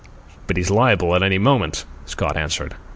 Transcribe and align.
"But 0.47 0.57
he's 0.57 0.71
liable 0.71 1.15
to 1.15 1.23
any 1.23 1.37
moment," 1.37 1.85
Scott 2.07 2.35
answered. 2.35 2.73